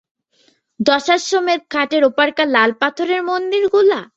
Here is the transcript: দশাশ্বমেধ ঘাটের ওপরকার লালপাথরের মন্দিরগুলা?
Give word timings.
দশাশ্বমেধ 0.79 1.61
ঘাটের 1.71 2.01
ওপরকার 2.03 2.47
লালপাথরের 2.47 3.21
মন্দিরগুলা? 3.23 3.99